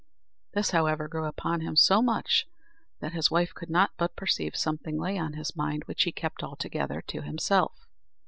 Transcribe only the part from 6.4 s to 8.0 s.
altogether to himself.